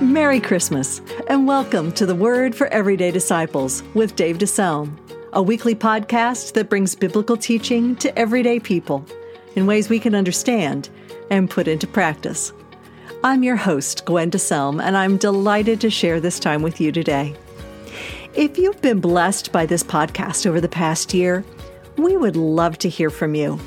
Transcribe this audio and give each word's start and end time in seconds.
Merry 0.00 0.38
Christmas, 0.38 1.02
and 1.26 1.44
welcome 1.44 1.90
to 1.92 2.06
the 2.06 2.14
Word 2.14 2.54
for 2.54 2.68
Everyday 2.68 3.10
Disciples 3.10 3.82
with 3.94 4.14
Dave 4.14 4.38
DeSelm, 4.38 4.96
a 5.32 5.42
weekly 5.42 5.74
podcast 5.74 6.52
that 6.52 6.68
brings 6.68 6.94
biblical 6.94 7.36
teaching 7.36 7.96
to 7.96 8.16
everyday 8.16 8.60
people 8.60 9.04
in 9.56 9.66
ways 9.66 9.88
we 9.88 9.98
can 9.98 10.14
understand 10.14 10.88
and 11.30 11.50
put 11.50 11.66
into 11.66 11.88
practice. 11.88 12.52
I'm 13.24 13.42
your 13.42 13.56
host, 13.56 14.04
Gwen 14.04 14.30
DeSelm, 14.30 14.80
and 14.80 14.96
I'm 14.96 15.16
delighted 15.16 15.80
to 15.80 15.90
share 15.90 16.20
this 16.20 16.38
time 16.38 16.62
with 16.62 16.80
you 16.80 16.92
today. 16.92 17.34
If 18.34 18.56
you've 18.56 18.80
been 18.80 19.00
blessed 19.00 19.50
by 19.50 19.66
this 19.66 19.82
podcast 19.82 20.46
over 20.46 20.60
the 20.60 20.68
past 20.68 21.12
year, 21.12 21.44
we 21.96 22.16
would 22.16 22.36
love 22.36 22.78
to 22.78 22.88
hear 22.88 23.10
from 23.10 23.34
you. 23.34 23.58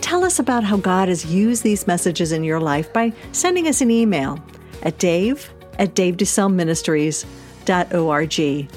Tell 0.00 0.24
us 0.24 0.40
about 0.40 0.64
how 0.64 0.78
God 0.78 1.06
has 1.06 1.24
used 1.24 1.62
these 1.62 1.86
messages 1.86 2.32
in 2.32 2.42
your 2.42 2.58
life 2.58 2.92
by 2.92 3.12
sending 3.30 3.68
us 3.68 3.80
an 3.80 3.92
email 3.92 4.42
at 4.82 4.98
dave 4.98 5.51
at 5.78 5.94
davedeselministries.org. 5.94 8.68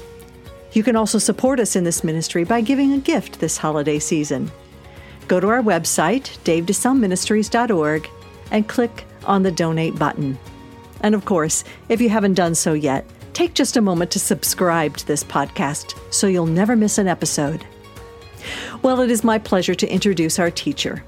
You 0.73 0.83
can 0.83 0.95
also 0.95 1.17
support 1.17 1.59
us 1.59 1.75
in 1.75 1.85
this 1.85 2.03
ministry 2.03 2.43
by 2.43 2.61
giving 2.61 2.93
a 2.93 2.97
gift 2.97 3.39
this 3.39 3.57
holiday 3.57 3.99
season. 3.99 4.51
Go 5.27 5.39
to 5.39 5.47
our 5.47 5.61
website, 5.61 6.37
davedeselministries.org, 6.43 8.09
and 8.51 8.67
click 8.67 9.05
on 9.25 9.43
the 9.43 9.51
donate 9.51 9.97
button. 9.97 10.37
And 11.01 11.15
of 11.15 11.25
course, 11.25 11.63
if 11.89 12.01
you 12.01 12.09
haven't 12.09 12.33
done 12.33 12.55
so 12.55 12.73
yet, 12.73 13.05
take 13.33 13.53
just 13.53 13.77
a 13.77 13.81
moment 13.81 14.11
to 14.11 14.19
subscribe 14.19 14.97
to 14.97 15.07
this 15.07 15.23
podcast 15.23 15.97
so 16.13 16.27
you'll 16.27 16.45
never 16.45 16.75
miss 16.75 16.97
an 16.97 17.07
episode. 17.07 17.65
Well, 18.81 19.01
it 19.01 19.09
is 19.09 19.23
my 19.23 19.39
pleasure 19.39 19.75
to 19.75 19.87
introduce 19.87 20.39
our 20.39 20.51
teacher. 20.51 21.03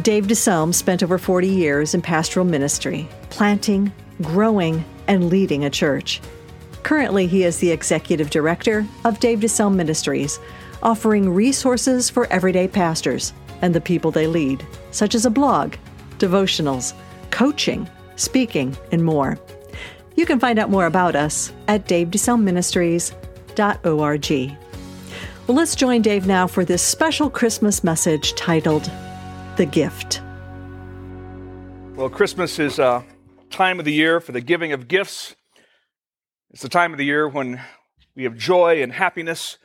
Dave 0.00 0.26
DeSelm 0.26 0.72
spent 0.72 1.02
over 1.02 1.18
40 1.18 1.46
years 1.46 1.94
in 1.94 2.00
pastoral 2.00 2.46
ministry, 2.46 3.08
planting, 3.30 3.92
growing, 4.22 4.84
and 5.08 5.28
leading 5.28 5.64
a 5.64 5.70
church. 5.70 6.20
Currently, 6.82 7.26
he 7.26 7.44
is 7.44 7.58
the 7.58 7.70
executive 7.70 8.30
director 8.30 8.86
of 9.04 9.20
Dave 9.20 9.40
DeSelm 9.40 9.74
Ministries, 9.74 10.38
offering 10.82 11.28
resources 11.30 12.10
for 12.10 12.26
everyday 12.26 12.68
pastors 12.68 13.32
and 13.62 13.74
the 13.74 13.80
people 13.80 14.10
they 14.10 14.26
lead, 14.26 14.66
such 14.90 15.14
as 15.14 15.24
a 15.24 15.30
blog, 15.30 15.74
devotionals, 16.18 16.92
coaching, 17.30 17.88
speaking, 18.16 18.76
and 18.90 19.04
more. 19.04 19.38
You 20.16 20.26
can 20.26 20.40
find 20.40 20.58
out 20.58 20.70
more 20.70 20.86
about 20.86 21.16
us 21.16 21.52
at 21.68 21.86
davedeselministries.org. 21.86 24.56
Well, 25.46 25.56
let's 25.56 25.74
join 25.74 26.02
Dave 26.02 26.26
now 26.26 26.46
for 26.46 26.64
this 26.64 26.82
special 26.82 27.30
Christmas 27.30 27.82
message 27.82 28.34
titled 28.34 28.90
The 29.56 29.66
Gift. 29.66 30.22
Well, 31.96 32.08
Christmas 32.08 32.58
is 32.58 32.78
a 32.78 33.04
time 33.52 33.78
of 33.78 33.84
the 33.84 33.92
year 33.92 34.20
for 34.20 34.32
the 34.32 34.40
giving 34.40 34.72
of 34.72 34.88
gifts. 34.88 35.36
It's 36.50 36.62
the 36.62 36.68
time 36.68 36.92
of 36.92 36.98
the 36.98 37.04
year 37.04 37.28
when 37.28 37.60
we 38.16 38.24
have 38.24 38.36
joy 38.36 38.82
and 38.82 38.92
happiness. 38.92 39.58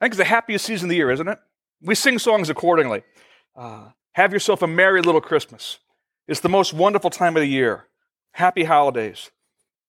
I 0.00 0.04
think 0.04 0.12
it's 0.12 0.18
the 0.18 0.24
happiest 0.24 0.64
season 0.64 0.86
of 0.86 0.90
the 0.90 0.96
year, 0.96 1.10
isn't 1.10 1.28
it? 1.28 1.38
We 1.82 1.94
sing 1.94 2.18
songs 2.18 2.48
accordingly. 2.48 3.02
Uh, 3.56 3.88
have 4.12 4.32
yourself 4.32 4.62
a 4.62 4.66
merry 4.66 5.02
little 5.02 5.20
Christmas. 5.20 5.78
It's 6.28 6.40
the 6.40 6.48
most 6.48 6.72
wonderful 6.72 7.10
time 7.10 7.36
of 7.36 7.40
the 7.40 7.48
year. 7.48 7.86
Happy 8.32 8.64
holidays. 8.64 9.30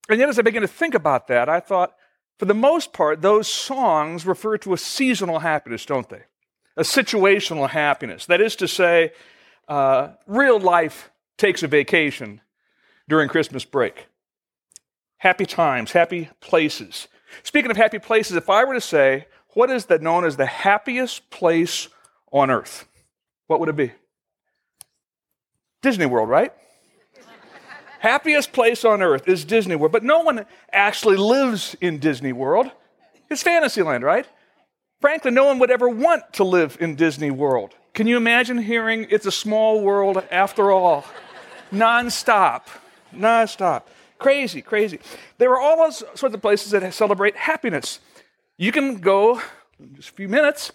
And 0.09 0.19
yet, 0.19 0.29
as 0.29 0.37
I 0.37 0.41
began 0.41 0.61
to 0.61 0.67
think 0.67 0.93
about 0.93 1.27
that, 1.27 1.49
I 1.49 1.59
thought, 1.59 1.95
for 2.37 2.45
the 2.45 2.53
most 2.53 2.93
part, 2.93 3.21
those 3.21 3.47
songs 3.47 4.25
refer 4.25 4.57
to 4.59 4.73
a 4.73 4.77
seasonal 4.77 5.39
happiness, 5.39 5.85
don't 5.85 6.09
they? 6.09 6.23
A 6.77 6.83
situational 6.83 7.69
happiness. 7.69 8.25
That 8.25 8.41
is 8.41 8.55
to 8.57 8.67
say, 8.67 9.13
uh, 9.67 10.09
real 10.27 10.59
life 10.59 11.11
takes 11.37 11.63
a 11.63 11.67
vacation 11.67 12.41
during 13.07 13.29
Christmas 13.29 13.65
break. 13.65 14.07
Happy 15.17 15.45
times, 15.45 15.91
happy 15.91 16.29
places. 16.41 17.07
Speaking 17.43 17.71
of 17.71 17.77
happy 17.77 17.99
places, 17.99 18.35
if 18.35 18.49
I 18.49 18.63
were 18.63 18.73
to 18.73 18.81
say, 18.81 19.27
what 19.49 19.69
is 19.69 19.85
that 19.85 20.01
known 20.01 20.25
as 20.25 20.37
the 20.37 20.45
happiest 20.45 21.29
place 21.29 21.87
on 22.31 22.49
earth? 22.49 22.87
What 23.47 23.59
would 23.59 23.69
it 23.69 23.75
be? 23.75 23.91
Disney 25.81 26.05
World, 26.05 26.29
right? 26.29 26.51
Happiest 27.99 28.53
place 28.53 28.85
on 28.85 29.01
earth 29.01 29.27
is 29.27 29.45
Disney 29.45 29.75
World, 29.75 29.91
but 29.91 30.03
no 30.03 30.19
one 30.19 30.45
actually 30.71 31.17
lives 31.17 31.75
in 31.81 31.99
Disney 31.99 32.33
World. 32.33 32.69
It's 33.29 33.41
Fantasyland, 33.41 34.03
right? 34.03 34.27
Frankly, 35.01 35.31
no 35.31 35.45
one 35.45 35.59
would 35.59 35.71
ever 35.71 35.89
want 35.89 36.33
to 36.33 36.43
live 36.43 36.77
in 36.79 36.95
Disney 36.95 37.31
World. 37.31 37.73
Can 37.93 38.07
you 38.07 38.17
imagine 38.17 38.57
hearing 38.57 39.07
It's 39.09 39.25
a 39.25 39.31
Small 39.31 39.81
World 39.81 40.23
after 40.29 40.71
all? 40.71 41.05
Nonstop. 41.71 42.63
Nonstop. 43.17 43.83
Crazy, 44.17 44.61
crazy. 44.61 44.99
There 45.37 45.51
are 45.51 45.59
all 45.59 45.77
those 45.77 46.03
sorts 46.15 46.33
of 46.35 46.41
places 46.41 46.71
that 46.71 46.93
celebrate 46.93 47.35
happiness. 47.35 47.99
You 48.57 48.71
can 48.71 48.99
go 48.99 49.41
just 49.93 50.09
a 50.09 50.13
few 50.13 50.29
minutes 50.29 50.71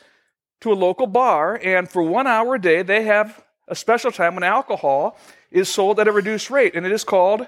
to 0.60 0.72
a 0.72 0.74
local 0.74 1.06
bar, 1.06 1.58
and 1.62 1.88
for 1.88 2.02
one 2.02 2.26
hour 2.26 2.56
a 2.56 2.60
day, 2.60 2.82
they 2.82 3.04
have 3.04 3.42
a 3.66 3.74
special 3.74 4.10
time 4.10 4.34
when 4.34 4.44
alcohol 4.44 5.16
is 5.50 5.68
sold 5.68 5.98
at 5.98 6.06
a 6.06 6.12
reduced 6.12 6.50
rate, 6.50 6.74
and 6.74 6.84
it 6.84 6.92
is 6.92 7.02
called. 7.02 7.46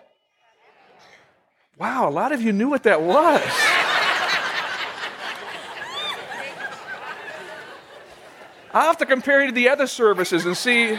Wow, 1.78 2.08
a 2.08 2.10
lot 2.10 2.32
of 2.32 2.40
you 2.40 2.52
knew 2.52 2.70
what 2.70 2.84
that 2.84 3.02
was. 3.02 3.42
I'll 8.74 8.86
have 8.86 8.96
to 8.98 9.06
compare 9.06 9.42
you 9.42 9.48
to 9.48 9.52
the 9.52 9.68
other 9.68 9.86
services 9.86 10.46
and 10.46 10.56
see 10.56 10.98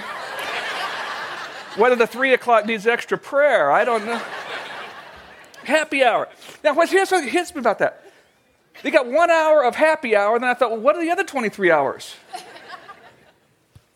whether 1.76 1.96
the 1.96 2.08
three 2.08 2.34
o'clock 2.34 2.66
needs 2.66 2.88
extra 2.88 3.18
prayer. 3.18 3.72
I 3.72 3.86
don't 3.86 4.06
know. 4.06 4.22
Happy 5.64 6.04
hour. 6.04 6.28
Now, 6.64 6.74
here's 6.86 7.12
what 7.12 7.28
hits 7.28 7.54
me 7.56 7.60
about 7.60 7.80
that. 7.80 8.04
They 8.82 8.92
got 8.92 9.08
one 9.08 9.32
hour 9.32 9.64
of 9.64 9.76
happy 9.76 10.16
hour, 10.16 10.36
and 10.36 10.44
then 10.44 10.50
I 10.50 10.54
thought, 10.54 10.72
well, 10.72 10.80
what 10.80 10.96
are 10.96 11.02
the 11.02 11.12
other 11.12 11.24
23 11.24 11.72
hours? 11.72 12.16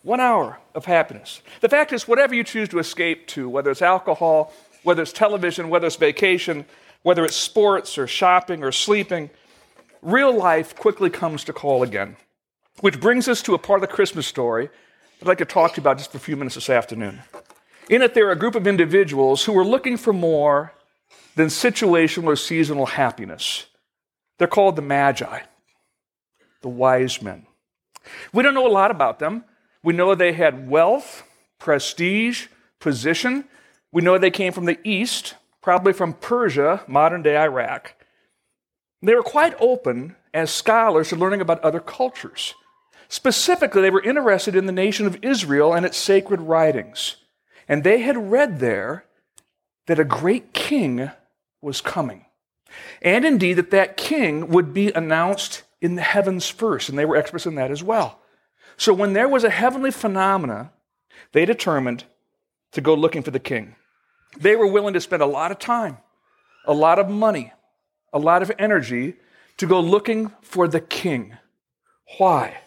one 0.04 0.20
hour 0.22 0.60
of 0.74 0.86
happiness. 0.86 1.42
The 1.60 1.68
fact 1.68 1.92
is, 1.92 2.08
whatever 2.08 2.34
you 2.34 2.44
choose 2.44 2.70
to 2.70 2.80
escape 2.80 3.28
to, 3.28 3.50
whether 3.50 3.70
it's 3.70 3.82
alcohol, 3.82 4.54
whether 4.84 5.02
it's 5.02 5.12
television, 5.12 5.70
whether 5.70 5.88
it's 5.88 5.98
vacation, 5.98 6.66
whether 7.02 7.26
it's 7.26 7.36
sports 7.36 7.98
or 7.98 8.08
shopping 8.08 8.64
or 8.64 8.72
sleeping, 8.72 9.30
real 10.02 10.34
life 10.34 10.76
quickly 10.76 11.10
comes 11.10 11.44
to 11.44 11.54
call 11.54 11.84
again. 11.84 12.16
Which 12.80 13.02
brings 13.02 13.28
us 13.28 13.42
to 13.42 13.56
a 13.56 13.58
part 13.58 13.84
of 13.84 13.90
the 13.90 13.94
Christmas 13.94 14.28
story 14.28 14.70
I'd 15.22 15.28
like 15.28 15.40
to 15.40 15.46
talk 15.46 15.74
to 15.74 15.78
you 15.78 15.82
about 15.82 15.98
just 15.98 16.12
for 16.12 16.18
a 16.18 16.22
few 16.22 16.36
minutes 16.36 16.56
this 16.56 16.70
afternoon. 16.70 17.24
In 17.90 18.02
it, 18.02 18.14
there 18.14 18.28
are 18.28 18.32
a 18.32 18.38
group 18.38 18.56
of 18.56 18.68
individuals 18.68 19.46
who 19.46 19.58
are 19.58 19.66
looking 19.66 19.98
for 19.98 20.12
more 20.12 20.74
than 21.36 21.48
situational 21.48 22.26
or 22.26 22.36
seasonal 22.36 22.86
happiness. 22.86 23.68
They're 24.38 24.48
called 24.48 24.76
the 24.76 24.82
Magi, 24.82 25.42
the 26.62 26.70
wise 26.70 27.22
men. 27.22 27.46
We 28.34 28.44
don't 28.44 28.54
know 28.54 28.68
a 28.68 28.70
lot 28.70 28.92
about 28.92 29.20
them. 29.20 29.46
We 29.84 29.94
know 29.94 30.16
they 30.16 30.34
had 30.34 30.70
wealth, 30.70 31.24
prestige, 31.60 32.48
position. 32.80 33.46
We 33.92 34.02
know 34.02 34.18
they 34.18 34.32
came 34.32 34.52
from 34.52 34.66
the 34.66 34.80
east, 34.84 35.36
probably 35.62 35.94
from 35.94 36.14
Persia, 36.14 36.84
modern 36.88 37.22
day 37.22 37.38
Iraq. 37.38 37.94
They 39.02 39.16
were 39.16 39.24
quite 39.24 39.56
open 39.60 40.16
as 40.34 40.52
scholars 40.52 41.10
to 41.10 41.16
learning 41.16 41.42
about 41.42 41.64
other 41.64 41.80
cultures. 41.80 42.54
Specifically, 43.10 43.82
they 43.82 43.90
were 43.90 44.04
interested 44.04 44.56
in 44.56 44.66
the 44.66 44.72
nation 44.72 45.06
of 45.06 45.20
Israel 45.22 45.74
and 45.74 45.86
its 45.86 45.98
sacred 45.98 46.42
writings. 46.42 47.18
And 47.68 47.84
they 47.84 48.02
had 48.02 48.32
read 48.32 48.60
there 48.60 49.06
that 49.88 50.00
a 50.00 50.06
great 50.06 50.54
king 50.54 51.12
was 51.62 51.82
coming. 51.82 52.26
And 53.02 53.26
indeed, 53.26 53.54
that 53.54 53.72
that 53.72 53.98
king 53.98 54.50
would 54.50 54.74
be 54.74 54.92
announced 54.92 55.64
in 55.82 55.96
the 55.96 56.02
heavens 56.02 56.48
first. 56.48 56.90
And 56.90 56.98
they 56.98 57.06
were 57.06 57.16
experts 57.16 57.46
in 57.46 57.56
that 57.56 57.72
as 57.72 57.84
well. 57.84 58.20
So 58.78 58.94
when 58.94 59.14
there 59.14 59.28
was 59.28 59.44
a 59.44 59.50
heavenly 59.50 59.92
phenomena, 59.92 60.72
they 61.32 61.46
determined 61.46 62.04
to 62.72 62.82
go 62.82 62.94
looking 62.94 63.24
for 63.24 63.32
the 63.32 63.40
king. 63.40 63.76
They 64.40 64.56
were 64.56 64.68
willing 64.68 64.94
to 64.94 65.02
spend 65.02 65.22
a 65.22 65.28
lot 65.28 65.52
of 65.52 65.60
time, 65.60 65.98
a 66.66 66.74
lot 66.74 67.00
of 67.00 67.10
money, 67.10 67.54
a 68.14 68.20
lot 68.20 68.42
of 68.42 68.52
energy 68.60 69.16
to 69.58 69.66
go 69.66 69.80
looking 69.80 70.32
for 70.42 70.68
the 70.68 70.82
king. 70.82 71.38
Why? 72.18 72.58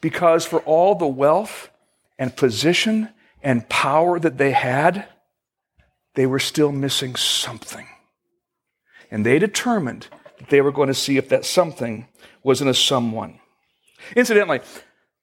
Because 0.00 0.44
for 0.44 0.60
all 0.60 0.94
the 0.94 1.06
wealth 1.06 1.70
and 2.18 2.36
position 2.36 3.08
and 3.46 3.68
power 3.68 4.18
that 4.18 4.38
they 4.38 4.50
had, 4.50 5.06
they 6.16 6.26
were 6.26 6.40
still 6.40 6.72
missing 6.72 7.14
something. 7.14 7.86
And 9.08 9.24
they 9.24 9.38
determined 9.38 10.08
that 10.38 10.48
they 10.48 10.60
were 10.60 10.72
going 10.72 10.88
to 10.88 10.94
see 10.94 11.16
if 11.16 11.28
that 11.28 11.44
something 11.44 12.08
was 12.42 12.60
in 12.60 12.66
a 12.66 12.74
someone. 12.74 13.38
Incidentally, 14.16 14.62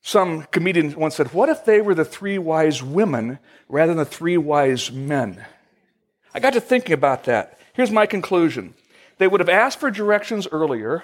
some 0.02 0.44
comedian 0.44 0.98
once 0.98 1.18
said, 1.18 1.34
What 1.34 1.50
if 1.50 1.66
they 1.66 1.82
were 1.82 1.94
the 1.94 2.06
three 2.06 2.38
wise 2.38 2.82
women 2.82 3.40
rather 3.68 3.92
than 3.92 3.98
the 3.98 4.06
three 4.06 4.38
wise 4.38 4.90
men? 4.90 5.46
I 6.34 6.40
got 6.40 6.54
to 6.54 6.62
thinking 6.62 6.94
about 6.94 7.26
that. 7.26 7.60
Here's 7.74 7.92
my 7.92 8.06
conclusion 8.06 8.74
they 9.18 9.28
would 9.28 9.42
have 9.42 9.50
asked 9.50 9.82
for 9.82 9.92
directions 9.92 10.48
earlier. 10.50 11.04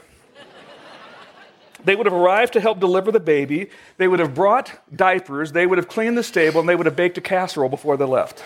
They 1.84 1.96
would 1.96 2.06
have 2.06 2.14
arrived 2.14 2.54
to 2.54 2.62
help 2.62 2.80
deliver 2.80 3.12
the 3.12 3.20
baby. 3.20 3.70
They 3.98 4.08
would 4.08 4.20
have 4.20 4.36
brought 4.36 4.80
diapers. 4.96 5.52
They 5.52 5.66
would 5.66 5.78
have 5.78 5.88
cleaned 5.88 6.18
the 6.18 6.24
stable, 6.24 6.60
and 6.60 6.68
they 6.68 6.76
would 6.76 6.86
have 6.86 6.96
baked 6.96 7.18
a 7.18 7.22
casserole 7.22 7.70
before 7.70 7.98
they 7.98 8.06
left. 8.06 8.44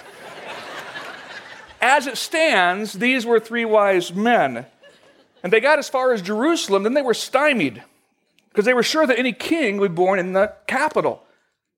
as 1.81 2.07
it 2.07 2.17
stands, 2.17 2.93
these 2.93 3.25
were 3.25 3.39
three 3.39 3.65
wise 3.65 4.13
men. 4.13 4.65
And 5.43 5.51
they 5.51 5.59
got 5.59 5.79
as 5.79 5.89
far 5.89 6.13
as 6.13 6.21
Jerusalem, 6.21 6.83
then 6.83 6.93
they 6.93 7.01
were 7.01 7.13
stymied 7.13 7.83
because 8.49 8.65
they 8.65 8.73
were 8.73 8.83
sure 8.83 9.05
that 9.07 9.19
any 9.19 9.33
king 9.33 9.77
would 9.77 9.91
be 9.91 9.95
born 9.95 10.19
in 10.19 10.33
the 10.33 10.53
capital. 10.67 11.23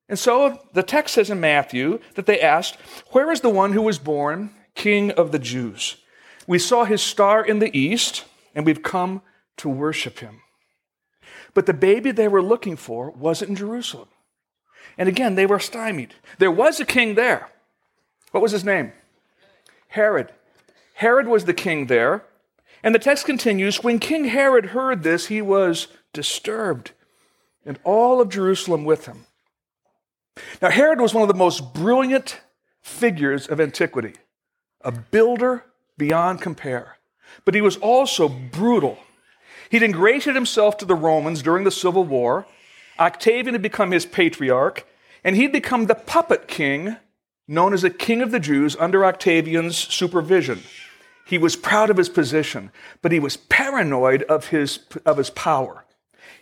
And 0.07 0.19
so 0.19 0.61
the 0.73 0.83
text 0.83 1.15
says 1.15 1.29
in 1.29 1.39
Matthew 1.39 1.99
that 2.13 2.25
they 2.25 2.39
asked, 2.39 2.77
Where 3.11 3.31
is 3.31 3.41
the 3.41 3.49
one 3.49 3.73
who 3.73 3.81
was 3.81 3.97
born 3.97 4.51
king 4.75 5.11
of 5.11 5.31
the 5.31 5.39
Jews? 5.39 5.97
We 6.45 6.59
saw 6.59 6.83
his 6.83 7.01
star 7.01 7.43
in 7.43 7.57
the 7.59 7.75
east, 7.75 8.25
and 8.53 8.65
we've 8.65 8.83
come 8.83 9.23
to 9.57 9.69
worship 9.69 10.19
him. 10.19 10.41
But 11.55 11.65
the 11.65 11.73
baby 11.73 12.11
they 12.11 12.27
were 12.27 12.43
looking 12.43 12.75
for 12.75 13.09
wasn't 13.09 13.49
in 13.49 13.55
Jerusalem. 13.55 14.09
And 14.97 15.09
again, 15.09 15.33
they 15.33 15.47
were 15.47 15.59
stymied. 15.59 16.13
There 16.37 16.51
was 16.51 16.79
a 16.79 16.85
king 16.85 17.15
there. 17.15 17.49
What 18.31 18.43
was 18.43 18.51
his 18.51 18.63
name? 18.63 18.91
Herod. 19.87 20.31
Herod 20.95 21.27
was 21.27 21.45
the 21.45 21.53
king 21.53 21.87
there. 21.87 22.25
And 22.83 22.93
the 22.93 22.99
text 22.99 23.25
continues 23.25 23.83
When 23.83 23.97
King 23.97 24.25
Herod 24.25 24.67
heard 24.67 25.01
this, 25.01 25.27
he 25.27 25.41
was 25.41 25.87
disturbed, 26.13 26.91
and 27.65 27.79
all 27.83 28.21
of 28.21 28.29
Jerusalem 28.29 28.85
with 28.85 29.07
him. 29.07 29.25
Now, 30.61 30.69
Herod 30.69 31.01
was 31.01 31.13
one 31.13 31.23
of 31.23 31.27
the 31.27 31.33
most 31.33 31.73
brilliant 31.73 32.41
figures 32.81 33.47
of 33.47 33.59
antiquity, 33.59 34.13
a 34.81 34.91
builder 34.91 35.65
beyond 35.97 36.41
compare. 36.41 36.97
But 37.43 37.55
he 37.55 37.61
was 37.61 37.77
also 37.77 38.29
brutal. 38.29 38.99
He'd 39.69 39.83
ingratiated 39.83 40.35
himself 40.35 40.77
to 40.77 40.85
the 40.85 40.95
Romans 40.95 41.41
during 41.41 41.63
the 41.63 41.71
Civil 41.71 42.03
War. 42.03 42.45
Octavian 42.99 43.53
had 43.53 43.61
become 43.61 43.91
his 43.91 44.05
patriarch, 44.05 44.87
and 45.23 45.35
he'd 45.35 45.51
become 45.51 45.85
the 45.85 45.95
puppet 45.95 46.47
king 46.47 46.97
known 47.47 47.73
as 47.73 47.81
the 47.83 47.89
King 47.89 48.21
of 48.21 48.31
the 48.31 48.39
Jews 48.39 48.75
under 48.79 49.05
Octavian's 49.05 49.77
supervision. 49.77 50.63
He 51.25 51.37
was 51.37 51.55
proud 51.55 51.89
of 51.89 51.97
his 51.97 52.09
position, 52.09 52.71
but 53.01 53.11
he 53.11 53.19
was 53.19 53.37
paranoid 53.37 54.23
of 54.23 54.47
his, 54.47 54.79
of 55.05 55.17
his 55.17 55.29
power. 55.31 55.85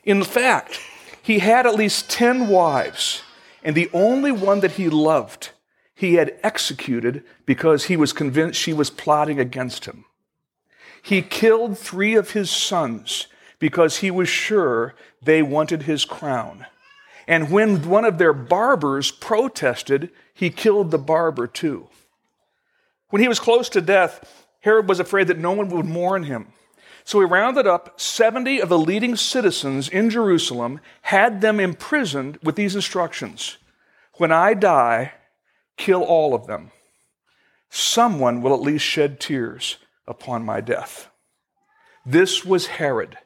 In 0.03 0.23
fact, 0.23 0.79
he 1.21 1.39
had 1.39 1.65
at 1.65 1.75
least 1.75 2.09
10 2.09 2.47
wives, 2.49 3.21
and 3.63 3.75
the 3.75 3.89
only 3.93 4.31
one 4.31 4.59
that 4.59 4.73
he 4.73 4.89
loved, 4.89 5.51
he 5.95 6.15
had 6.15 6.37
executed 6.43 7.23
because 7.45 7.85
he 7.85 7.95
was 7.95 8.11
convinced 8.11 8.59
she 8.59 8.73
was 8.73 8.89
plotting 8.89 9.39
against 9.39 9.85
him. 9.85 10.05
He 11.03 11.21
killed 11.21 11.77
three 11.77 12.15
of 12.15 12.31
his 12.31 12.49
sons 12.49 13.27
because 13.59 13.97
he 13.97 14.09
was 14.09 14.29
sure 14.29 14.95
they 15.21 15.43
wanted 15.43 15.83
his 15.83 16.05
crown. 16.05 16.65
And 17.27 17.51
when 17.51 17.89
one 17.89 18.05
of 18.05 18.17
their 18.17 18.31
barbers 18.33 19.11
protested, 19.11 20.11
he 20.33 20.49
killed 20.49 20.91
the 20.91 20.97
barber 20.97 21.45
too. 21.45 21.89
When 23.09 23.21
he 23.21 23.27
was 23.27 23.39
close 23.39 23.67
to 23.69 23.81
death, 23.81 24.45
Herod 24.61 24.87
was 24.87 25.01
afraid 25.01 25.27
that 25.27 25.37
no 25.37 25.51
one 25.51 25.67
would 25.69 25.85
mourn 25.85 26.23
him. 26.23 26.47
So 27.03 27.19
he 27.19 27.25
rounded 27.25 27.67
up 27.67 27.99
70 27.99 28.61
of 28.61 28.69
the 28.69 28.79
leading 28.79 29.17
citizens 29.17 29.89
in 29.89 30.09
Jerusalem, 30.09 30.79
had 31.01 31.41
them 31.41 31.59
imprisoned 31.59 32.39
with 32.41 32.55
these 32.55 32.75
instructions 32.75 33.57
When 34.15 34.31
I 34.31 34.53
die, 34.53 35.13
kill 35.75 36.01
all 36.01 36.33
of 36.33 36.47
them. 36.47 36.71
Someone 37.69 38.41
will 38.41 38.53
at 38.53 38.61
least 38.61 38.85
shed 38.85 39.19
tears 39.19 39.77
upon 40.07 40.45
my 40.45 40.61
death. 40.61 41.09
This 42.05 42.43
was 42.43 42.67
Herod. 42.67 43.17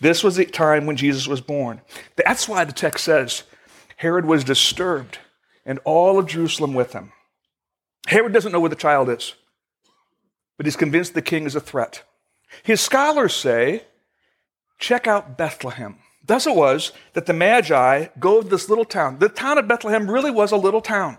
This 0.00 0.24
was 0.24 0.36
the 0.36 0.44
time 0.44 0.86
when 0.86 0.96
Jesus 0.96 1.28
was 1.28 1.40
born. 1.40 1.80
That's 2.16 2.48
why 2.48 2.64
the 2.64 2.72
text 2.72 3.04
says 3.04 3.44
Herod 3.96 4.24
was 4.24 4.44
disturbed 4.44 5.18
and 5.64 5.78
all 5.84 6.18
of 6.18 6.26
Jerusalem 6.26 6.74
with 6.74 6.92
him. 6.92 7.12
Herod 8.08 8.32
doesn't 8.32 8.50
know 8.50 8.58
where 8.58 8.68
the 8.68 8.74
child 8.74 9.08
is, 9.08 9.34
but 10.56 10.66
he's 10.66 10.76
convinced 10.76 11.14
the 11.14 11.22
king 11.22 11.44
is 11.44 11.54
a 11.54 11.60
threat. 11.60 12.02
His 12.64 12.80
scholars 12.80 13.34
say, 13.34 13.84
check 14.80 15.06
out 15.06 15.38
Bethlehem. 15.38 15.98
Thus 16.26 16.46
it 16.48 16.56
was 16.56 16.92
that 17.12 17.26
the 17.26 17.32
Magi 17.32 18.08
go 18.18 18.42
to 18.42 18.48
this 18.48 18.68
little 18.68 18.84
town. 18.84 19.20
The 19.20 19.28
town 19.28 19.56
of 19.56 19.68
Bethlehem 19.68 20.10
really 20.10 20.32
was 20.32 20.50
a 20.50 20.56
little 20.56 20.80
town, 20.80 21.18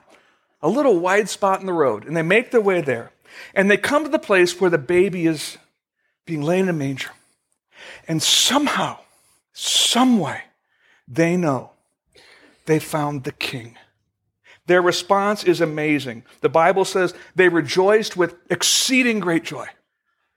a 0.62 0.68
little 0.68 1.00
wide 1.00 1.30
spot 1.30 1.62
in 1.62 1.66
the 1.66 1.74
road. 1.74 2.06
And 2.06 2.18
they 2.18 2.22
make 2.22 2.52
their 2.52 2.62
way 2.62 2.82
there. 2.82 3.13
And 3.54 3.70
they 3.70 3.78
come 3.78 4.04
to 4.04 4.10
the 4.10 4.20
place 4.20 4.60
where 4.60 4.70
the 4.70 4.78
baby 4.78 5.26
is 5.28 5.58
being 6.26 6.42
laid 6.42 6.62
in 6.62 6.70
a 6.70 6.74
manger. 6.74 7.12
And 8.08 8.22
somehow, 8.22 9.00
some 9.54 10.20
way, 10.20 10.42
they 11.08 11.36
know 11.38 11.72
they 12.66 12.80
found 12.80 13.24
the 13.24 13.32
king. 13.32 13.78
Their 14.68 14.82
response 14.82 15.44
is 15.44 15.60
amazing. 15.60 16.24
The 16.42 16.50
Bible 16.50 16.86
says 16.86 17.14
they 17.36 17.50
rejoiced 17.50 18.16
with 18.16 18.36
exceeding 18.50 19.20
great 19.20 19.44
joy 19.44 19.68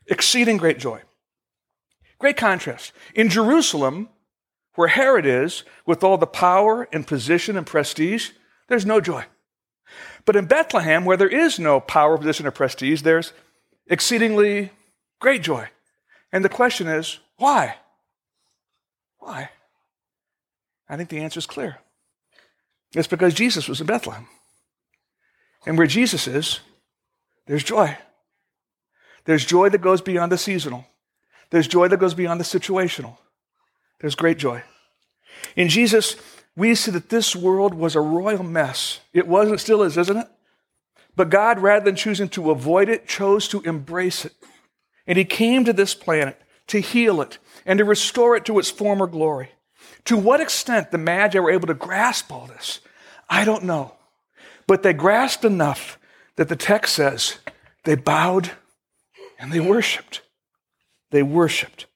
exceeding 0.06 0.56
great 0.56 0.78
joy. 0.78 1.02
Great 2.18 2.36
contrast. 2.36 2.92
In 3.14 3.28
Jerusalem, 3.28 4.08
where 4.74 4.88
Herod 4.88 5.26
is, 5.26 5.64
with 5.84 6.04
all 6.04 6.18
the 6.18 6.26
power 6.26 6.88
and 6.92 7.06
position 7.06 7.56
and 7.56 7.66
prestige, 7.66 8.30
there's 8.68 8.86
no 8.86 9.00
joy. 9.00 9.24
But 10.24 10.36
in 10.36 10.46
Bethlehem, 10.46 11.04
where 11.04 11.16
there 11.16 11.28
is 11.28 11.58
no 11.58 11.80
power, 11.80 12.18
position, 12.18 12.46
or 12.46 12.50
prestige, 12.50 13.02
there's 13.02 13.32
exceedingly 13.86 14.70
great 15.20 15.42
joy. 15.42 15.68
And 16.32 16.44
the 16.44 16.48
question 16.48 16.88
is, 16.88 17.18
why? 17.36 17.76
Why? 19.18 19.50
I 20.88 20.96
think 20.96 21.08
the 21.08 21.20
answer 21.20 21.38
is 21.38 21.46
clear. 21.46 21.78
It's 22.94 23.08
because 23.08 23.34
Jesus 23.34 23.68
was 23.68 23.80
in 23.80 23.86
Bethlehem. 23.86 24.26
And 25.66 25.76
where 25.76 25.86
Jesus 25.86 26.26
is, 26.26 26.60
there's 27.46 27.64
joy. 27.64 27.96
There's 29.24 29.44
joy 29.44 29.68
that 29.70 29.80
goes 29.80 30.00
beyond 30.00 30.30
the 30.30 30.38
seasonal. 30.38 30.86
There's 31.50 31.68
joy 31.68 31.88
that 31.88 31.98
goes 31.98 32.14
beyond 32.14 32.40
the 32.40 32.44
situational. 32.44 33.18
There's 34.00 34.14
great 34.14 34.38
joy. 34.38 34.62
In 35.54 35.68
Jesus, 35.68 36.16
we 36.56 36.74
see 36.74 36.90
that 36.90 37.10
this 37.10 37.36
world 37.36 37.74
was 37.74 37.94
a 37.94 38.00
royal 38.00 38.42
mess. 38.42 39.00
It 39.12 39.28
was, 39.28 39.50
it 39.52 39.60
still 39.60 39.82
is, 39.82 39.96
isn't 39.98 40.16
it? 40.16 40.28
But 41.14 41.30
God, 41.30 41.60
rather 41.60 41.84
than 41.84 41.96
choosing 41.96 42.28
to 42.30 42.50
avoid 42.50 42.88
it, 42.88 43.06
chose 43.06 43.46
to 43.48 43.60
embrace 43.62 44.24
it. 44.24 44.32
And 45.06 45.18
He 45.18 45.24
came 45.24 45.64
to 45.64 45.72
this 45.72 45.94
planet 45.94 46.40
to 46.68 46.80
heal 46.80 47.20
it 47.20 47.38
and 47.64 47.78
to 47.78 47.84
restore 47.84 48.36
it 48.36 48.44
to 48.46 48.58
its 48.58 48.70
former 48.70 49.06
glory. 49.06 49.50
To 50.06 50.16
what 50.16 50.40
extent 50.40 50.90
the 50.90 50.98
Magi 50.98 51.38
were 51.38 51.50
able 51.50 51.66
to 51.66 51.74
grasp 51.74 52.32
all 52.32 52.46
this, 52.46 52.80
I 53.28 53.44
don't 53.44 53.64
know. 53.64 53.94
But 54.66 54.82
they 54.82 54.92
grasped 54.92 55.44
enough 55.44 55.98
that 56.36 56.48
the 56.48 56.56
text 56.56 56.94
says 56.94 57.38
they 57.84 57.94
bowed 57.94 58.52
and 59.38 59.52
they 59.52 59.60
worshiped. 59.60 60.22
They 61.10 61.22
worshiped. 61.22 61.86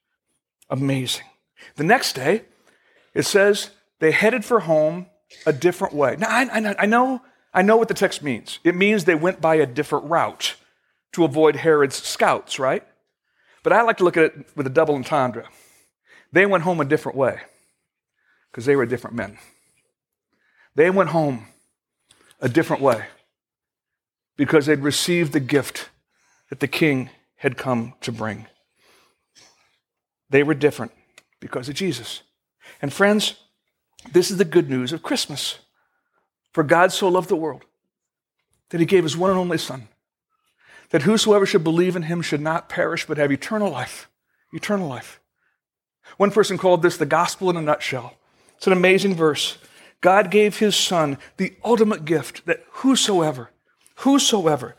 Amazing. 0.69 1.25
The 1.77 1.85
next 1.85 2.15
day, 2.15 2.43
it 3.15 3.25
says 3.25 3.71
they 4.01 4.11
headed 4.11 4.45
for 4.45 4.61
home 4.61 5.07
a 5.47 5.53
different 5.53 5.95
way. 5.95 6.17
Now, 6.19 6.29
I, 6.29 6.43
I, 6.53 6.75
I, 6.81 6.87
know, 6.87 7.23
I 7.55 7.63
know 7.63 7.77
what 7.77 7.89
the 7.89 7.95
text 7.95 8.23
means. 8.23 8.59
It 8.65 8.75
means 8.75 9.05
they 9.05 9.15
went 9.15 9.41
by 9.41 9.55
a 9.57 9.67
different 9.67 10.07
route 10.07 10.57
to 11.13 11.25
avoid 11.25 11.57
Herod's 11.57 11.97
scouts, 11.97 12.59
right? 12.59 12.85
But 13.63 13.73
I 13.73 13.83
like 13.83 13.99
to 13.99 14.05
look 14.05 14.17
at 14.17 14.25
it 14.25 14.47
with 14.57 14.67
a 14.67 14.71
double 14.71 14.95
entendre. 14.95 15.47
They 16.33 16.47
went 16.47 16.65
home 16.65 16.81
a 16.81 16.85
different 16.85 17.17
way 17.17 17.41
because 18.51 18.65
they 18.65 18.77
were 18.77 18.87
different 18.87 19.17
men. 19.17 19.39
They 20.75 20.91
went 20.91 21.11
home 21.11 21.47
a 22.41 22.49
different 22.49 22.83
way 22.83 23.07
because 24.37 24.67
they'd 24.67 24.81
received 24.81 25.33
the 25.33 25.41
gift 25.41 25.91
that 26.49 26.61
the 26.61 26.69
king 26.69 27.11
had 27.37 27.57
come 27.57 27.95
to 28.01 28.13
bring. 28.13 28.47
They 30.31 30.43
were 30.43 30.55
different 30.55 30.93
because 31.41 31.69
of 31.69 31.75
Jesus. 31.75 32.23
And 32.81 32.93
friends, 32.93 33.35
this 34.13 34.31
is 34.31 34.39
the 34.39 34.45
good 34.45 34.71
news 34.71 34.93
of 34.93 35.03
Christmas. 35.03 35.59
For 36.53 36.65
God 36.65 36.93
so 36.93 37.09
loved 37.09 37.29
the 37.29 37.37
world 37.37 37.65
that 38.71 38.81
he 38.81 38.87
gave 38.87 39.05
his 39.05 39.17
one 39.17 39.31
and 39.31 39.39
only 39.39 39.59
Son, 39.59 39.89
that 40.91 41.03
whosoever 41.03 41.47
should 41.47 41.65
believe 41.65 41.97
in 41.97 42.03
him 42.03 42.23
should 42.23 42.41
not 42.41 42.69
perish 42.69 43.07
but 43.07 43.19
have 43.19 43.33
eternal 43.33 43.71
life. 43.71 44.09
Eternal 44.53 44.89
life. 44.89 45.21
One 46.17 46.31
person 46.31 46.59
called 46.59 46.83
this 46.83 46.97
the 46.97 47.07
gospel 47.07 47.51
in 47.51 47.57
a 47.57 47.63
nutshell. 47.63 48.15
It's 48.57 48.67
an 48.67 48.73
amazing 48.73 49.15
verse. 49.15 49.59
God 50.01 50.31
gave 50.31 50.59
his 50.59 50.75
Son 50.75 51.19
the 51.37 51.55
ultimate 51.65 52.05
gift 52.05 52.47
that 52.47 52.65
whosoever, 52.71 53.51
whosoever 53.97 54.77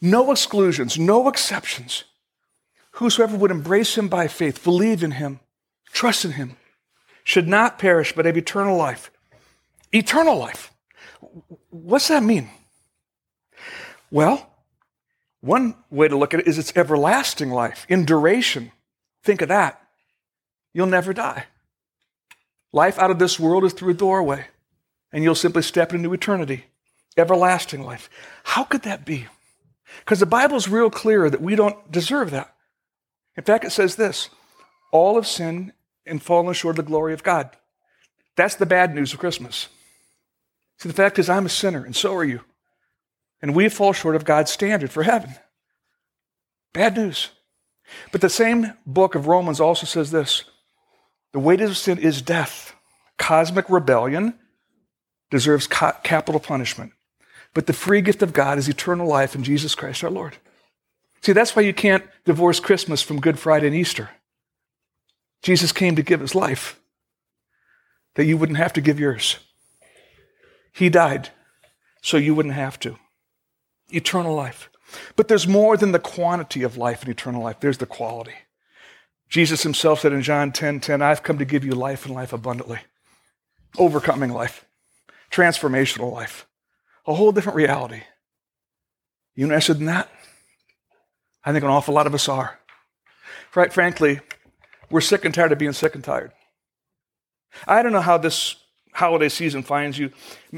no 0.00 0.30
exclusions, 0.32 0.98
no 0.98 1.28
exceptions. 1.28 2.04
Whosoever 2.92 3.36
would 3.36 3.50
embrace 3.50 3.96
him 3.96 4.08
by 4.08 4.28
faith, 4.28 4.64
believe 4.64 5.02
in 5.02 5.12
him, 5.12 5.40
trust 5.92 6.24
in 6.24 6.32
him, 6.32 6.56
should 7.30 7.46
not 7.46 7.78
perish 7.78 8.12
but 8.12 8.24
have 8.24 8.36
eternal 8.36 8.76
life. 8.76 9.12
Eternal 9.92 10.36
life. 10.36 10.72
What's 11.70 12.08
that 12.08 12.24
mean? 12.24 12.50
Well, 14.10 14.50
one 15.40 15.76
way 15.90 16.08
to 16.08 16.18
look 16.18 16.34
at 16.34 16.40
it 16.40 16.48
is 16.48 16.58
it's 16.58 16.76
everlasting 16.76 17.50
life 17.50 17.86
in 17.88 18.04
duration. 18.04 18.72
Think 19.22 19.42
of 19.42 19.48
that. 19.48 19.80
You'll 20.74 20.88
never 20.88 21.12
die. 21.12 21.44
Life 22.72 22.98
out 22.98 23.12
of 23.12 23.20
this 23.20 23.38
world 23.38 23.64
is 23.64 23.74
through 23.74 23.92
a 23.92 23.94
doorway, 23.94 24.46
and 25.12 25.22
you'll 25.22 25.36
simply 25.36 25.62
step 25.62 25.94
into 25.94 26.12
eternity. 26.12 26.64
Everlasting 27.16 27.84
life. 27.84 28.10
How 28.42 28.64
could 28.64 28.82
that 28.82 29.04
be? 29.04 29.26
Because 30.00 30.18
the 30.18 30.26
Bible's 30.26 30.68
real 30.68 30.90
clear 30.90 31.30
that 31.30 31.40
we 31.40 31.54
don't 31.54 31.92
deserve 31.92 32.32
that. 32.32 32.54
In 33.36 33.44
fact, 33.44 33.64
it 33.64 33.70
says 33.70 33.94
this 33.94 34.30
all 34.90 35.14
have 35.14 35.26
sinned 35.28 35.72
and 36.10 36.22
fallen 36.22 36.52
short 36.54 36.78
of 36.78 36.84
the 36.84 36.90
glory 36.90 37.14
of 37.14 37.22
God. 37.22 37.50
That's 38.36 38.56
the 38.56 38.66
bad 38.66 38.94
news 38.94 39.12
of 39.12 39.18
Christmas. 39.18 39.68
See, 40.78 40.88
the 40.88 40.94
fact 40.94 41.18
is, 41.18 41.28
I'm 41.28 41.46
a 41.46 41.50
sinner, 41.50 41.84
and 41.84 41.94
so 41.94 42.14
are 42.14 42.24
you. 42.24 42.40
And 43.42 43.54
we 43.54 43.68
fall 43.68 43.92
short 43.92 44.16
of 44.16 44.24
God's 44.24 44.50
standard 44.50 44.90
for 44.90 45.02
heaven. 45.02 45.34
Bad 46.72 46.96
news. 46.96 47.30
But 48.12 48.20
the 48.20 48.28
same 48.28 48.74
book 48.86 49.14
of 49.14 49.26
Romans 49.26 49.60
also 49.60 49.86
says 49.86 50.10
this 50.10 50.44
the 51.32 51.38
wages 51.38 51.70
of 51.70 51.76
sin 51.76 51.98
is 51.98 52.22
death. 52.22 52.74
Cosmic 53.18 53.68
rebellion 53.68 54.38
deserves 55.30 55.66
capital 55.66 56.40
punishment. 56.40 56.92
But 57.52 57.66
the 57.66 57.72
free 57.72 58.00
gift 58.00 58.22
of 58.22 58.32
God 58.32 58.58
is 58.58 58.68
eternal 58.68 59.06
life 59.06 59.34
in 59.34 59.42
Jesus 59.42 59.74
Christ 59.74 60.02
our 60.04 60.10
Lord. 60.10 60.36
See, 61.20 61.32
that's 61.32 61.54
why 61.54 61.62
you 61.62 61.74
can't 61.74 62.04
divorce 62.24 62.60
Christmas 62.60 63.02
from 63.02 63.20
Good 63.20 63.38
Friday 63.38 63.66
and 63.66 63.76
Easter. 63.76 64.10
Jesus 65.42 65.72
came 65.72 65.96
to 65.96 66.02
give 66.02 66.20
his 66.20 66.34
life 66.34 66.80
that 68.14 68.24
you 68.24 68.36
wouldn't 68.36 68.58
have 68.58 68.72
to 68.74 68.80
give 68.80 69.00
yours. 69.00 69.38
He 70.72 70.88
died 70.88 71.30
so 72.02 72.16
you 72.16 72.34
wouldn't 72.34 72.54
have 72.54 72.78
to. 72.80 72.96
Eternal 73.90 74.34
life. 74.34 74.70
But 75.16 75.28
there's 75.28 75.46
more 75.46 75.76
than 75.76 75.92
the 75.92 75.98
quantity 75.98 76.62
of 76.62 76.76
life 76.76 77.04
in 77.04 77.10
eternal 77.10 77.42
life, 77.42 77.60
there's 77.60 77.78
the 77.78 77.86
quality. 77.86 78.34
Jesus 79.28 79.62
himself 79.62 80.00
said 80.00 80.12
in 80.12 80.22
John 80.22 80.50
10 80.50 80.80
10, 80.80 81.02
I've 81.02 81.22
come 81.22 81.38
to 81.38 81.44
give 81.44 81.64
you 81.64 81.72
life 81.72 82.04
and 82.04 82.14
life 82.14 82.32
abundantly. 82.32 82.80
Overcoming 83.78 84.32
life, 84.32 84.64
transformational 85.30 86.12
life, 86.12 86.48
a 87.06 87.14
whole 87.14 87.30
different 87.30 87.56
reality. 87.56 88.02
You 89.36 89.44
interested 89.44 89.78
in 89.78 89.86
that? 89.86 90.10
I 91.44 91.52
think 91.52 91.64
an 91.64 91.70
awful 91.70 91.94
lot 91.94 92.08
of 92.08 92.14
us 92.14 92.28
are. 92.28 92.58
Right, 93.54 93.72
frankly, 93.72 94.20
we're 94.90 95.00
sick 95.00 95.24
and 95.24 95.34
tired 95.34 95.52
of 95.52 95.58
being 95.58 95.72
sick 95.72 95.94
and 95.94 96.04
tired. 96.04 96.32
I 97.66 97.82
don't 97.82 97.92
know 97.92 98.00
how 98.00 98.18
this 98.18 98.56
holiday 98.92 99.28
season 99.28 99.62
finds 99.62 99.98
you. 99.98 100.10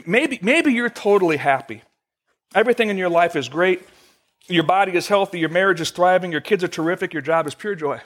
Maybe, 0.06 0.38
maybe 0.42 0.72
you're 0.72 0.90
totally 0.90 1.36
happy. 1.36 1.82
Everything 2.54 2.88
in 2.88 2.98
your 2.98 3.08
life 3.08 3.36
is 3.36 3.48
great. 3.48 3.82
Your 4.48 4.64
body 4.64 4.96
is 4.96 5.08
healthy. 5.08 5.38
Your 5.38 5.48
marriage 5.48 5.80
is 5.80 5.90
thriving. 5.90 6.32
Your 6.32 6.40
kids 6.40 6.64
are 6.64 6.68
terrific. 6.68 7.12
Your 7.12 7.22
job 7.22 7.46
is 7.46 7.54
pure 7.54 7.74
joy. 7.74 8.00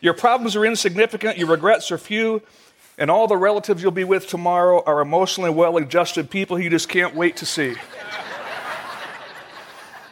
Your 0.00 0.14
problems 0.14 0.54
are 0.54 0.64
insignificant. 0.64 1.38
Your 1.38 1.48
regrets 1.48 1.90
are 1.90 1.98
few. 1.98 2.42
And 2.98 3.10
all 3.10 3.26
the 3.26 3.36
relatives 3.36 3.82
you'll 3.82 3.92
be 3.92 4.04
with 4.04 4.26
tomorrow 4.26 4.82
are 4.84 5.00
emotionally 5.00 5.50
well 5.50 5.76
adjusted 5.76 6.30
people 6.30 6.58
you 6.58 6.70
just 6.70 6.88
can't 6.88 7.14
wait 7.14 7.36
to 7.36 7.46
see. 7.46 7.76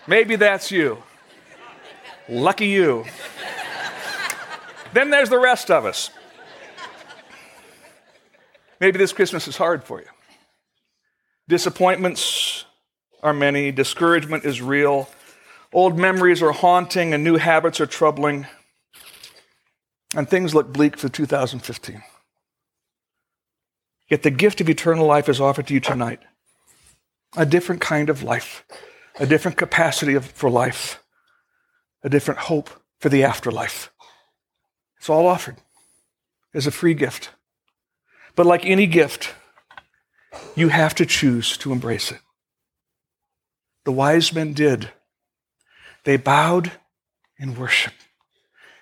Maybe 0.07 0.37
that's 0.37 0.71
you. 0.71 1.03
Lucky 2.29 2.69
you. 2.69 3.05
Then 4.97 5.11
there's 5.11 5.29
the 5.29 5.39
rest 5.39 5.71
of 5.71 5.85
us. 5.85 6.11
Maybe 8.81 8.99
this 8.99 9.13
Christmas 9.13 9.47
is 9.49 9.57
hard 9.57 9.85
for 9.85 10.01
you. 10.01 10.07
Disappointments 11.49 12.65
are 13.23 13.33
many, 13.33 13.73
discouragement 13.73 14.45
is 14.45 14.61
real, 14.61 15.09
old 15.73 15.99
memories 15.99 16.43
are 16.43 16.53
haunting, 16.53 17.15
and 17.15 17.23
new 17.23 17.37
habits 17.37 17.81
are 17.81 17.87
troubling, 17.87 18.47
and 20.15 20.29
things 20.29 20.55
look 20.55 20.73
bleak 20.73 20.97
for 20.97 21.09
2015. 21.09 22.03
Yet 24.09 24.23
the 24.23 24.31
gift 24.31 24.61
of 24.61 24.69
eternal 24.69 25.07
life 25.07 25.29
is 25.29 25.41
offered 25.41 25.67
to 25.69 25.75
you 25.75 25.81
tonight 25.81 26.21
a 27.37 27.45
different 27.45 27.81
kind 27.81 28.09
of 28.09 28.23
life, 28.23 28.65
a 29.21 29.27
different 29.27 29.59
capacity 29.59 30.19
for 30.19 30.49
life, 30.49 31.03
a 32.03 32.09
different 32.09 32.41
hope 32.41 32.71
for 32.99 33.09
the 33.09 33.25
afterlife. 33.25 33.91
It's 35.07 35.11
all 35.11 35.29
offered 35.29 35.59
as 36.53 36.67
a 36.67 36.73
free 36.73 36.93
gift. 36.93 37.31
But 38.35 38.45
like 38.45 38.67
any 38.67 38.89
gift, 38.89 39.37
you 40.57 40.67
have 40.67 40.97
to 40.97 41.07
choose 41.07 41.57
to 41.59 41.71
embrace 41.71 42.11
it. 42.11 42.19
The 43.85 43.93
wise 43.93 44.33
men 44.33 44.53
did. 44.53 44.91
They 46.03 46.17
bowed 46.17 46.73
in 47.39 47.55
worship. 47.55 47.93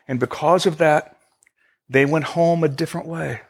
And 0.09 0.19
because 0.19 0.64
of 0.64 0.78
that, 0.78 1.19
they 1.90 2.07
went 2.07 2.25
home 2.25 2.64
a 2.64 2.69
different 2.69 3.07
way. 3.07 3.43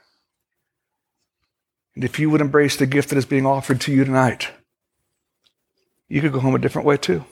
And 1.94 2.02
if 2.02 2.18
you 2.18 2.28
would 2.28 2.40
embrace 2.40 2.76
the 2.76 2.86
gift 2.86 3.10
that 3.10 3.18
is 3.18 3.24
being 3.24 3.46
offered 3.46 3.80
to 3.82 3.92
you 3.92 4.04
tonight, 4.04 4.50
you 6.08 6.20
could 6.20 6.32
go 6.32 6.40
home 6.40 6.56
a 6.56 6.58
different 6.58 6.88
way 6.88 6.96
too. 6.96 7.24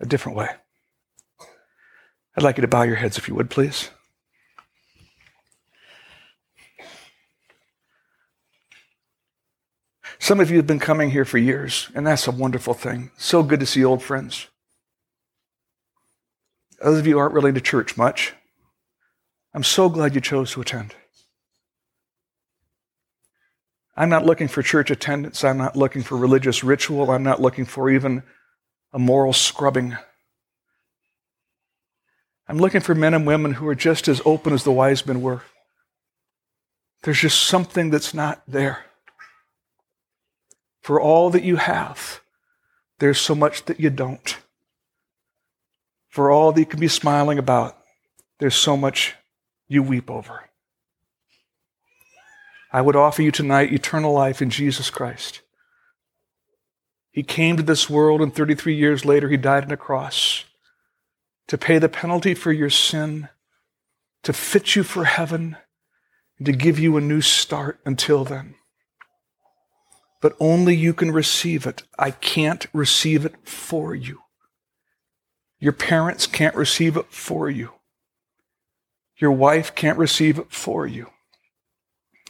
A 0.00 0.06
different 0.06 0.36
way. 0.36 0.48
I'd 2.38 2.44
like 2.44 2.56
you 2.56 2.62
to 2.62 2.68
bow 2.68 2.82
your 2.82 2.94
heads 2.94 3.18
if 3.18 3.26
you 3.26 3.34
would, 3.34 3.50
please. 3.50 3.90
Some 10.20 10.38
of 10.38 10.48
you 10.48 10.58
have 10.58 10.66
been 10.66 10.78
coming 10.78 11.10
here 11.10 11.24
for 11.24 11.38
years, 11.38 11.90
and 11.96 12.06
that's 12.06 12.28
a 12.28 12.30
wonderful 12.30 12.74
thing. 12.74 13.10
So 13.18 13.42
good 13.42 13.58
to 13.58 13.66
see 13.66 13.84
old 13.84 14.04
friends. 14.04 14.46
Others 16.80 17.00
of 17.00 17.06
you 17.08 17.18
aren't 17.18 17.34
really 17.34 17.52
to 17.52 17.60
church 17.60 17.96
much. 17.96 18.34
I'm 19.52 19.64
so 19.64 19.88
glad 19.88 20.14
you 20.14 20.20
chose 20.20 20.52
to 20.52 20.60
attend. 20.60 20.94
I'm 23.96 24.10
not 24.10 24.26
looking 24.26 24.46
for 24.46 24.62
church 24.62 24.92
attendance. 24.92 25.42
I'm 25.42 25.58
not 25.58 25.74
looking 25.74 26.04
for 26.04 26.16
religious 26.16 26.62
ritual. 26.62 27.10
I'm 27.10 27.24
not 27.24 27.42
looking 27.42 27.64
for 27.64 27.90
even 27.90 28.22
a 28.92 29.00
moral 29.00 29.32
scrubbing. 29.32 29.96
I'm 32.48 32.58
looking 32.58 32.80
for 32.80 32.94
men 32.94 33.12
and 33.12 33.26
women 33.26 33.54
who 33.54 33.68
are 33.68 33.74
just 33.74 34.08
as 34.08 34.22
open 34.24 34.54
as 34.54 34.64
the 34.64 34.72
wise 34.72 35.06
men 35.06 35.20
were. 35.20 35.42
There's 37.02 37.20
just 37.20 37.42
something 37.42 37.90
that's 37.90 38.14
not 38.14 38.42
there. 38.48 38.86
For 40.80 40.98
all 40.98 41.28
that 41.30 41.42
you 41.42 41.56
have, 41.56 42.20
there's 42.98 43.20
so 43.20 43.34
much 43.34 43.66
that 43.66 43.78
you 43.78 43.90
don't. 43.90 44.38
For 46.08 46.30
all 46.30 46.52
that 46.52 46.60
you 46.60 46.66
can 46.66 46.80
be 46.80 46.88
smiling 46.88 47.38
about, 47.38 47.76
there's 48.38 48.56
so 48.56 48.76
much 48.76 49.14
you 49.68 49.82
weep 49.82 50.10
over. 50.10 50.48
I 52.72 52.80
would 52.80 52.96
offer 52.96 53.22
you 53.22 53.30
tonight 53.30 53.72
eternal 53.72 54.12
life 54.12 54.40
in 54.40 54.48
Jesus 54.48 54.88
Christ. 54.88 55.42
He 57.10 57.22
came 57.22 57.56
to 57.56 57.62
this 57.62 57.90
world, 57.90 58.22
and 58.22 58.34
33 58.34 58.74
years 58.74 59.04
later, 59.04 59.28
he 59.28 59.36
died 59.36 59.64
on 59.64 59.70
a 59.70 59.76
cross 59.76 60.44
to 61.48 61.58
pay 61.58 61.78
the 61.78 61.88
penalty 61.88 62.34
for 62.34 62.52
your 62.52 62.70
sin, 62.70 63.28
to 64.22 64.32
fit 64.32 64.76
you 64.76 64.82
for 64.82 65.04
heaven, 65.04 65.56
and 66.38 66.46
to 66.46 66.52
give 66.52 66.78
you 66.78 66.96
a 66.96 67.00
new 67.00 67.20
start 67.20 67.80
until 67.84 68.24
then 68.24 68.54
but 70.20 70.36
only 70.40 70.74
you 70.74 70.92
can 70.92 71.10
receive 71.10 71.66
it. 71.66 71.84
I 71.98 72.10
can't 72.10 72.66
receive 72.72 73.24
it 73.24 73.34
for 73.44 73.94
you. 73.94 74.20
Your 75.60 75.72
parents 75.72 76.26
can't 76.26 76.54
receive 76.54 76.96
it 76.96 77.12
for 77.12 77.48
you. 77.48 77.72
Your 79.16 79.32
wife 79.32 79.74
can't 79.74 79.98
receive 79.98 80.38
it 80.38 80.52
for 80.52 80.86
you. 80.86 81.08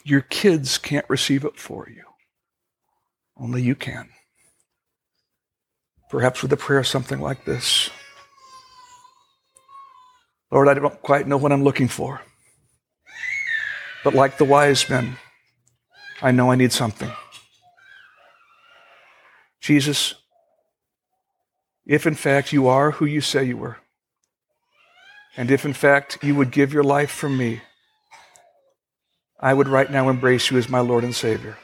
Your 0.03 0.21
kids 0.21 0.77
can't 0.77 1.07
receive 1.09 1.45
it 1.45 1.59
for 1.59 1.87
you. 1.89 2.03
Only 3.37 3.61
you 3.61 3.75
can. 3.75 4.09
Perhaps 6.09 6.41
with 6.41 6.51
a 6.53 6.57
prayer 6.57 6.83
something 6.83 7.19
like 7.19 7.45
this 7.45 7.91
Lord, 10.51 10.67
I 10.67 10.73
don't 10.73 11.01
quite 11.01 11.27
know 11.27 11.37
what 11.37 11.51
I'm 11.51 11.63
looking 11.63 11.87
for. 11.87 12.21
But 14.03 14.13
like 14.13 14.37
the 14.37 14.45
wise 14.45 14.89
men, 14.89 15.17
I 16.21 16.31
know 16.31 16.51
I 16.51 16.55
need 16.55 16.71
something. 16.71 17.11
Jesus, 19.61 20.15
if 21.85 22.07
in 22.07 22.15
fact 22.15 22.53
you 22.53 22.67
are 22.67 22.91
who 22.91 23.05
you 23.05 23.21
say 23.21 23.43
you 23.43 23.57
were, 23.57 23.77
and 25.37 25.51
if 25.51 25.65
in 25.65 25.73
fact 25.73 26.17
you 26.23 26.35
would 26.35 26.51
give 26.51 26.73
your 26.73 26.83
life 26.83 27.11
for 27.11 27.29
me, 27.29 27.61
I 29.39 29.53
would 29.53 29.67
right 29.67 29.89
now 29.89 30.09
embrace 30.09 30.51
you 30.51 30.57
as 30.57 30.69
my 30.69 30.79
Lord 30.79 31.03
and 31.03 31.15
Savior. 31.15 31.57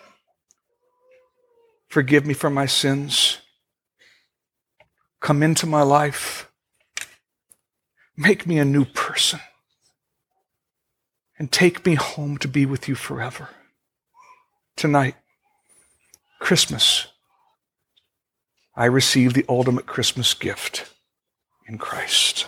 Forgive 1.88 2.26
me 2.26 2.34
for 2.34 2.50
my 2.50 2.66
sins. 2.66 3.40
Come 5.20 5.42
into 5.42 5.66
my 5.66 5.82
life. 5.82 6.50
Make 8.18 8.48
me 8.48 8.60
a 8.60 8.66
new 8.66 8.86
person. 8.86 9.40
And 11.38 11.52
take 11.52 11.86
me 11.86 11.96
home 11.96 12.38
to 12.38 12.48
be 12.48 12.66
with 12.66 12.88
you 12.88 12.96
forever. 12.96 13.50
Tonight, 14.78 15.16
Christmas 16.40 17.08
I 18.78 18.86
receive 18.86 19.34
the 19.34 19.46
ultimate 19.48 19.86
Christmas 19.86 20.34
gift 20.34 20.92
in 21.66 21.78
Christ. 21.78 22.48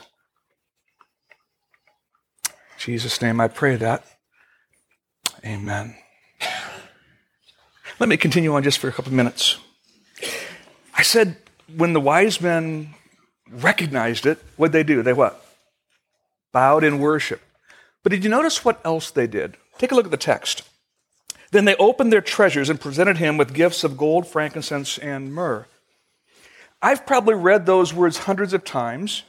In 2.46 2.52
Jesus' 2.80 3.22
name 3.22 3.40
I 3.40 3.48
pray 3.48 3.78
that. 3.78 4.04
Amen. 5.46 5.96
Let 8.00 8.10
me 8.10 8.18
continue 8.18 8.54
on 8.54 8.64
just 8.64 8.80
for 8.80 8.90
a 8.90 8.92
couple 8.92 9.14
minutes. 9.14 9.58
I 10.94 11.02
said, 11.02 11.38
when 11.76 11.94
the 11.94 12.02
wise 12.02 12.42
men 12.42 12.94
recognized 13.50 14.26
it, 14.26 14.44
what'd 14.58 14.74
they 14.74 14.84
do? 14.84 15.02
They 15.02 15.14
what? 15.14 15.47
Bowed 16.52 16.84
in 16.84 17.00
worship. 17.00 17.42
But 18.04 18.12
did 18.12 18.24
you 18.24 18.30
notice 18.30 18.64
what 18.64 18.80
else 18.86 19.12
they 19.12 19.28
did? 19.28 19.58
Take 19.78 19.92
a 19.92 19.96
look 19.96 20.06
at 20.06 20.12
the 20.12 20.18
text. 20.18 20.64
Then 21.52 21.66
they 21.66 21.76
opened 21.76 22.12
their 22.12 22.22
treasures 22.22 22.70
and 22.70 22.80
presented 22.80 23.18
him 23.18 23.38
with 23.38 23.54
gifts 23.54 23.84
of 23.84 23.98
gold, 23.98 24.28
frankincense, 24.28 24.98
and 24.98 25.34
myrrh. 25.34 25.66
I've 26.82 27.06
probably 27.06 27.36
read 27.36 27.66
those 27.66 27.94
words 27.94 28.20
hundreds 28.20 28.54
of 28.54 28.64
times, 28.64 29.24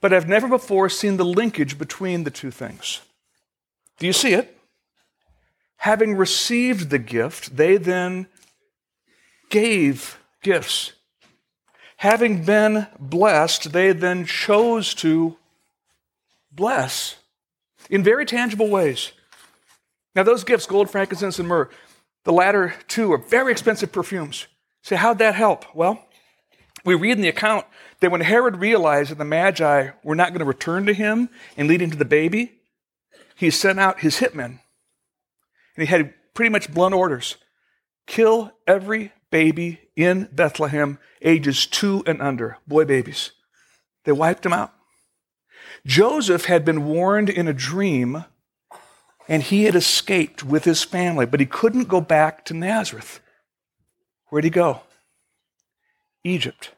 but 0.00 0.12
I've 0.12 0.28
never 0.28 0.48
before 0.48 0.88
seen 0.88 1.16
the 1.16 1.24
linkage 1.24 1.78
between 1.78 2.24
the 2.24 2.30
two 2.30 2.50
things. 2.50 3.00
Do 3.98 4.06
you 4.06 4.12
see 4.12 4.34
it? 4.34 4.58
Having 5.78 6.16
received 6.16 6.90
the 6.90 6.98
gift, 6.98 7.56
they 7.56 7.76
then 7.76 8.26
gave 9.50 10.18
gifts. 10.42 10.92
Having 11.98 12.44
been 12.44 12.86
blessed, 12.98 13.72
they 13.72 13.92
then 13.92 14.26
chose 14.26 14.94
to 14.94 15.36
bless 16.54 17.16
in 17.90 18.02
very 18.02 18.26
tangible 18.26 18.68
ways. 18.68 19.12
Now, 20.14 20.22
those 20.22 20.44
gifts, 20.44 20.66
gold, 20.66 20.90
frankincense, 20.90 21.38
and 21.38 21.48
myrrh, 21.48 21.70
the 22.24 22.32
latter 22.32 22.74
two 22.88 23.12
are 23.12 23.18
very 23.18 23.52
expensive 23.52 23.92
perfumes. 23.92 24.46
Say, 24.82 24.96
how'd 24.96 25.18
that 25.18 25.34
help? 25.34 25.64
Well, 25.74 26.06
we 26.84 26.94
read 26.94 27.16
in 27.16 27.22
the 27.22 27.28
account 27.28 27.66
that 28.00 28.10
when 28.10 28.20
Herod 28.20 28.56
realized 28.56 29.10
that 29.10 29.18
the 29.18 29.24
Magi 29.24 29.90
were 30.02 30.14
not 30.14 30.30
going 30.30 30.40
to 30.40 30.44
return 30.44 30.86
to 30.86 30.94
him 30.94 31.30
and 31.56 31.68
lead 31.68 31.82
him 31.82 31.90
to 31.90 31.96
the 31.96 32.04
baby, 32.04 32.52
he 33.34 33.50
sent 33.50 33.80
out 33.80 34.00
his 34.00 34.18
hitmen. 34.18 34.60
And 35.76 35.80
he 35.80 35.86
had 35.86 36.14
pretty 36.34 36.50
much 36.50 36.72
blunt 36.72 36.94
orders 36.94 37.36
kill 38.06 38.52
every 38.66 39.12
baby 39.30 39.80
in 39.96 40.28
Bethlehem, 40.32 40.98
ages 41.22 41.66
two 41.66 42.02
and 42.06 42.20
under, 42.20 42.58
boy 42.66 42.84
babies. 42.84 43.32
They 44.04 44.12
wiped 44.12 44.42
them 44.42 44.52
out. 44.52 44.72
Joseph 45.86 46.46
had 46.46 46.64
been 46.64 46.86
warned 46.86 47.28
in 47.28 47.46
a 47.46 47.52
dream 47.52 48.24
and 49.28 49.42
he 49.42 49.64
had 49.64 49.74
escaped 49.74 50.42
with 50.42 50.64
his 50.64 50.82
family, 50.82 51.26
but 51.26 51.40
he 51.40 51.46
couldn't 51.46 51.88
go 51.88 52.00
back 52.00 52.44
to 52.46 52.54
Nazareth. 52.54 53.20
Where'd 54.28 54.44
he 54.44 54.50
go? 54.50 54.80
Egypt. 56.24 56.70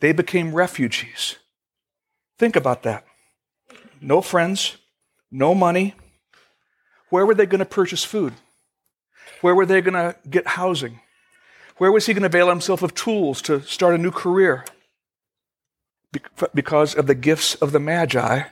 They 0.00 0.12
became 0.12 0.54
refugees. 0.54 1.36
Think 2.38 2.56
about 2.56 2.82
that. 2.84 3.04
No 4.00 4.22
friends, 4.22 4.76
no 5.30 5.54
money. 5.54 5.94
Where 7.10 7.26
were 7.26 7.34
they 7.34 7.46
going 7.46 7.58
to 7.58 7.64
purchase 7.64 8.04
food? 8.04 8.34
Where 9.40 9.54
were 9.54 9.66
they 9.66 9.80
going 9.80 9.94
to 9.94 10.16
get 10.28 10.46
housing? 10.46 11.00
Where 11.76 11.92
was 11.92 12.06
he 12.06 12.14
going 12.14 12.22
to 12.22 12.26
avail 12.26 12.48
himself 12.48 12.82
of 12.82 12.94
tools 12.94 13.42
to 13.42 13.62
start 13.62 13.94
a 13.94 13.98
new 13.98 14.10
career? 14.10 14.64
Because 16.54 16.94
of 16.94 17.06
the 17.06 17.14
gifts 17.14 17.54
of 17.56 17.72
the 17.72 17.78
Magi, 17.78 18.42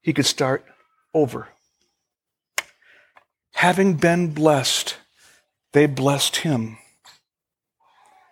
he 0.00 0.12
could 0.12 0.26
start 0.26 0.64
over. 1.14 1.48
Having 3.54 3.94
been 3.94 4.32
blessed, 4.32 4.96
they 5.72 5.86
blessed 5.86 6.36
him 6.36 6.78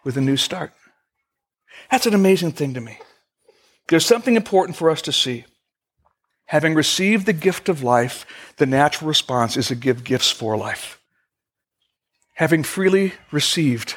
with 0.05 0.17
a 0.17 0.21
new 0.21 0.37
start. 0.37 0.73
That's 1.91 2.07
an 2.07 2.15
amazing 2.15 2.53
thing 2.53 2.75
to 2.75 2.81
me. 2.81 2.99
There's 3.89 4.07
something 4.07 4.37
important 4.37 4.77
for 4.77 4.91
us 4.91 5.03
to 5.03 5.13
see. 5.13 5.45
Having 6.47 6.75
received 6.75 7.27
the 7.27 7.33
gift 7.33 7.69
of 7.69 7.83
life, 7.83 8.25
the 8.57 8.67
natural 8.67 9.09
response 9.09 9.57
is 9.57 9.69
to 9.69 9.75
give 9.75 10.03
gifts 10.03 10.31
for 10.31 10.57
life. 10.57 10.99
Having 12.35 12.63
freely 12.63 13.13
received, 13.31 13.97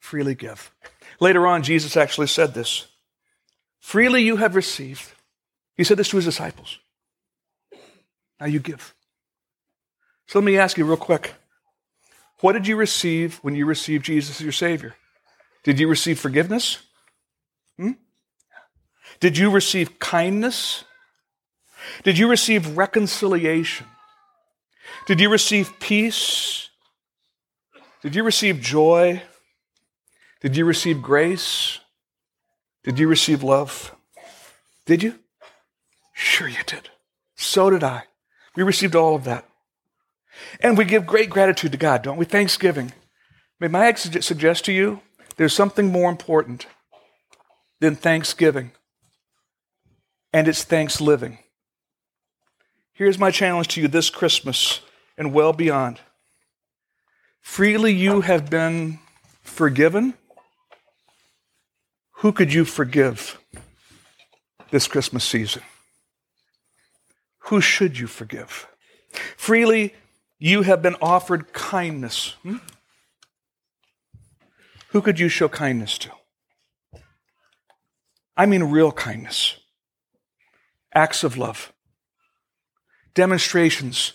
freely 0.00 0.34
give. 0.34 0.72
Later 1.22 1.46
on, 1.46 1.62
Jesus 1.62 1.96
actually 1.96 2.26
said 2.26 2.52
this 2.52 2.88
Freely 3.78 4.24
you 4.24 4.38
have 4.38 4.56
received. 4.56 5.12
He 5.76 5.84
said 5.84 5.96
this 5.96 6.08
to 6.08 6.16
his 6.16 6.24
disciples. 6.24 6.80
Now 8.40 8.46
you 8.46 8.58
give. 8.58 8.92
So 10.26 10.40
let 10.40 10.44
me 10.44 10.58
ask 10.58 10.76
you 10.76 10.84
real 10.84 10.96
quick 10.96 11.34
what 12.40 12.54
did 12.54 12.66
you 12.66 12.74
receive 12.74 13.36
when 13.42 13.54
you 13.54 13.66
received 13.66 14.04
Jesus 14.04 14.40
as 14.40 14.42
your 14.42 14.50
Savior? 14.50 14.96
Did 15.62 15.78
you 15.78 15.86
receive 15.86 16.18
forgiveness? 16.18 16.78
Hmm? 17.76 17.92
Did 19.20 19.38
you 19.38 19.48
receive 19.52 20.00
kindness? 20.00 20.82
Did 22.02 22.18
you 22.18 22.28
receive 22.28 22.76
reconciliation? 22.76 23.86
Did 25.06 25.20
you 25.20 25.30
receive 25.30 25.78
peace? 25.78 26.68
Did 28.02 28.16
you 28.16 28.24
receive 28.24 28.60
joy? 28.60 29.22
Did 30.42 30.56
you 30.56 30.64
receive 30.64 31.00
grace? 31.00 31.78
Did 32.84 32.98
you 32.98 33.08
receive 33.08 33.42
love? 33.42 33.94
Did 34.86 35.02
you? 35.02 35.18
Sure, 36.12 36.48
you 36.48 36.62
did. 36.66 36.90
So 37.36 37.70
did 37.70 37.84
I. 37.84 38.04
We 38.54 38.62
received 38.62 38.94
all 38.94 39.14
of 39.14 39.24
that. 39.24 39.46
And 40.60 40.76
we 40.76 40.84
give 40.84 41.06
great 41.06 41.30
gratitude 41.30 41.72
to 41.72 41.78
God, 41.78 42.02
don't 42.02 42.16
we? 42.16 42.24
Thanksgiving. 42.24 42.92
May 43.60 43.68
I 43.78 43.94
suggest 43.94 44.64
to 44.64 44.72
you 44.72 45.00
there's 45.36 45.54
something 45.54 45.92
more 45.92 46.10
important 46.10 46.66
than 47.80 47.94
thanksgiving, 47.94 48.72
and 50.32 50.48
it's 50.48 50.64
thanks 50.64 51.00
living. 51.00 51.38
Here's 52.92 53.18
my 53.18 53.30
challenge 53.30 53.68
to 53.68 53.80
you 53.80 53.88
this 53.88 54.10
Christmas 54.10 54.80
and 55.16 55.32
well 55.32 55.52
beyond. 55.52 56.00
Freely 57.40 57.92
you 57.92 58.22
have 58.22 58.50
been 58.50 58.98
forgiven. 59.42 60.14
Who 62.22 62.30
could 62.30 62.54
you 62.54 62.64
forgive 62.64 63.40
this 64.70 64.86
Christmas 64.86 65.24
season? 65.24 65.62
Who 67.46 67.60
should 67.60 67.98
you 67.98 68.06
forgive? 68.06 68.68
Freely 69.36 69.96
you 70.38 70.62
have 70.62 70.82
been 70.82 70.94
offered 71.02 71.52
kindness. 71.52 72.36
Hmm? 72.44 72.58
Who 74.90 75.02
could 75.02 75.18
you 75.18 75.28
show 75.28 75.48
kindness 75.48 75.98
to? 75.98 76.12
I 78.36 78.46
mean, 78.46 78.62
real 78.70 78.92
kindness, 78.92 79.56
acts 80.94 81.24
of 81.24 81.36
love, 81.36 81.72
demonstrations 83.14 84.12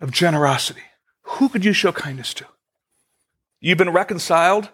of 0.00 0.10
generosity. 0.10 0.84
Who 1.24 1.50
could 1.50 1.66
you 1.66 1.74
show 1.74 1.92
kindness 1.92 2.32
to? 2.32 2.46
You've 3.60 3.76
been 3.76 3.92
reconciled. 3.92 4.70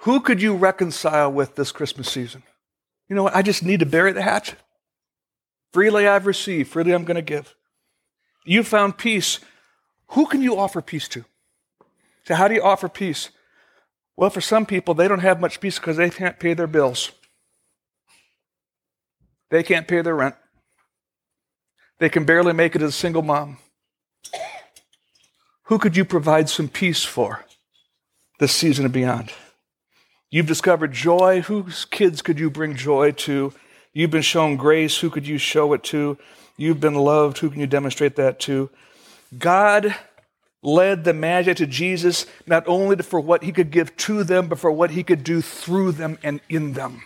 Who 0.00 0.20
could 0.20 0.40
you 0.40 0.54
reconcile 0.54 1.30
with 1.30 1.56
this 1.56 1.72
Christmas 1.72 2.10
season? 2.10 2.42
You 3.08 3.16
know 3.16 3.24
what? 3.24 3.36
I 3.36 3.42
just 3.42 3.62
need 3.62 3.80
to 3.80 3.86
bury 3.86 4.12
the 4.12 4.22
hatchet. 4.22 4.58
Freely 5.72 6.08
I've 6.08 6.26
received, 6.26 6.70
freely 6.70 6.92
I'm 6.92 7.04
going 7.04 7.16
to 7.16 7.22
give. 7.22 7.54
You 8.44 8.62
found 8.62 8.96
peace. 8.96 9.40
Who 10.08 10.26
can 10.26 10.42
you 10.42 10.56
offer 10.56 10.80
peace 10.80 11.06
to? 11.08 11.24
So, 12.24 12.34
how 12.34 12.48
do 12.48 12.54
you 12.54 12.62
offer 12.62 12.88
peace? 12.88 13.30
Well, 14.16 14.30
for 14.30 14.40
some 14.40 14.66
people, 14.66 14.94
they 14.94 15.06
don't 15.06 15.20
have 15.20 15.40
much 15.40 15.60
peace 15.60 15.78
because 15.78 15.96
they 15.96 16.10
can't 16.10 16.38
pay 16.38 16.54
their 16.54 16.66
bills. 16.66 17.12
They 19.50 19.62
can't 19.62 19.86
pay 19.86 20.00
their 20.02 20.14
rent. 20.14 20.34
They 21.98 22.08
can 22.08 22.24
barely 22.24 22.52
make 22.52 22.74
it 22.74 22.82
as 22.82 22.90
a 22.90 22.92
single 22.92 23.22
mom. 23.22 23.58
Who 25.64 25.78
could 25.78 25.96
you 25.96 26.04
provide 26.04 26.48
some 26.48 26.68
peace 26.68 27.04
for 27.04 27.44
this 28.38 28.52
season 28.52 28.86
and 28.86 28.94
beyond? 28.94 29.32
You've 30.30 30.46
discovered 30.46 30.92
joy. 30.92 31.40
Whose 31.42 31.84
kids 31.84 32.22
could 32.22 32.38
you 32.38 32.50
bring 32.50 32.76
joy 32.76 33.12
to? 33.12 33.52
You've 33.92 34.12
been 34.12 34.22
shown 34.22 34.56
grace. 34.56 34.98
Who 34.98 35.10
could 35.10 35.26
you 35.26 35.38
show 35.38 35.72
it 35.72 35.82
to? 35.84 36.16
You've 36.56 36.80
been 36.80 36.94
loved. 36.94 37.38
Who 37.38 37.50
can 37.50 37.60
you 37.60 37.66
demonstrate 37.66 38.16
that 38.16 38.38
to? 38.40 38.70
God 39.36 39.94
led 40.62 41.04
the 41.04 41.14
Magi 41.14 41.54
to 41.54 41.66
Jesus 41.66 42.26
not 42.46 42.64
only 42.68 42.96
for 42.96 43.18
what 43.18 43.42
he 43.42 43.50
could 43.50 43.70
give 43.70 43.96
to 43.96 44.22
them, 44.22 44.48
but 44.48 44.58
for 44.58 44.70
what 44.70 44.90
he 44.90 45.02
could 45.02 45.24
do 45.24 45.40
through 45.40 45.92
them 45.92 46.18
and 46.22 46.40
in 46.48 46.74
them. 46.74 47.02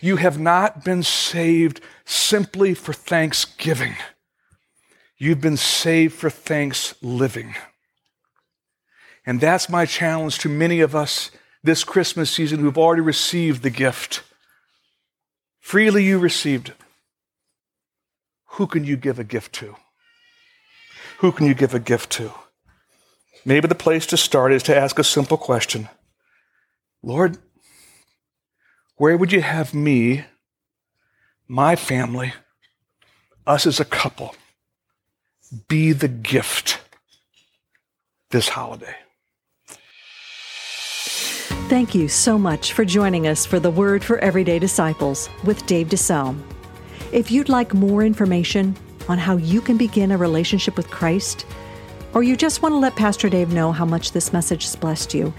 You 0.00 0.16
have 0.16 0.38
not 0.38 0.84
been 0.84 1.02
saved 1.02 1.80
simply 2.04 2.74
for 2.74 2.92
thanksgiving. 2.92 3.96
You've 5.18 5.40
been 5.40 5.56
saved 5.56 6.14
for 6.14 6.30
thanks 6.30 6.94
living. 7.02 7.54
And 9.26 9.40
that's 9.40 9.68
my 9.68 9.84
challenge 9.84 10.38
to 10.38 10.48
many 10.48 10.80
of 10.80 10.94
us 10.94 11.30
this 11.62 11.82
Christmas 11.82 12.30
season 12.30 12.60
who've 12.60 12.78
already 12.78 13.02
received 13.02 13.62
the 13.62 13.70
gift. 13.70 14.22
Freely 15.58 16.04
you 16.04 16.18
received 16.18 16.68
it 16.68 16.76
who 18.56 18.66
can 18.66 18.84
you 18.84 18.96
give 18.96 19.18
a 19.18 19.24
gift 19.24 19.52
to? 19.54 19.76
Who 21.18 21.30
can 21.30 21.46
you 21.46 21.54
give 21.54 21.74
a 21.74 21.78
gift 21.78 22.10
to? 22.12 22.32
Maybe 23.44 23.68
the 23.68 23.74
place 23.74 24.06
to 24.06 24.16
start 24.16 24.52
is 24.52 24.62
to 24.64 24.76
ask 24.76 24.98
a 24.98 25.04
simple 25.04 25.36
question 25.36 25.88
Lord, 27.02 27.38
where 28.96 29.16
would 29.16 29.30
you 29.30 29.42
have 29.42 29.74
me, 29.74 30.24
my 31.46 31.76
family, 31.76 32.32
us 33.46 33.66
as 33.66 33.78
a 33.78 33.84
couple, 33.84 34.34
be 35.68 35.92
the 35.92 36.08
gift 36.08 36.80
this 38.30 38.48
holiday. 38.48 38.96
Thank 41.68 41.94
you 41.96 42.06
so 42.06 42.38
much 42.38 42.74
for 42.74 42.84
joining 42.84 43.26
us 43.26 43.44
for 43.44 43.58
the 43.58 43.72
Word 43.72 44.04
for 44.04 44.18
Everyday 44.18 44.60
Disciples 44.60 45.28
with 45.42 45.66
Dave 45.66 45.88
DeSelm. 45.88 46.40
If 47.10 47.32
you'd 47.32 47.48
like 47.48 47.74
more 47.74 48.04
information 48.04 48.76
on 49.08 49.18
how 49.18 49.36
you 49.36 49.60
can 49.60 49.76
begin 49.76 50.12
a 50.12 50.16
relationship 50.16 50.76
with 50.76 50.92
Christ, 50.92 51.44
or 52.14 52.22
you 52.22 52.36
just 52.36 52.62
want 52.62 52.72
to 52.72 52.78
let 52.78 52.94
Pastor 52.94 53.28
Dave 53.28 53.52
know 53.52 53.72
how 53.72 53.84
much 53.84 54.12
this 54.12 54.32
message 54.32 54.62
has 54.62 54.76
blessed 54.76 55.12
you, 55.12 55.34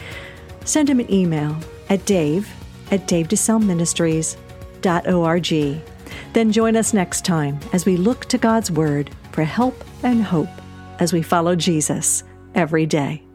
send 0.65 0.89
him 0.89 0.99
an 0.99 1.09
email 1.09 1.55
at 1.89 2.05
dave 2.05 2.53
at 2.91 3.07
davedeselmministries.org. 3.07 5.81
Then 6.33 6.51
join 6.51 6.75
us 6.75 6.93
next 6.93 7.23
time 7.23 7.57
as 7.71 7.85
we 7.85 7.95
look 7.95 8.25
to 8.25 8.37
God's 8.37 8.69
Word 8.69 9.11
for 9.31 9.45
help 9.45 9.81
and 10.03 10.21
hope 10.21 10.49
as 10.99 11.13
we 11.13 11.21
follow 11.21 11.55
Jesus 11.55 12.25
every 12.53 12.85
day. 12.85 13.26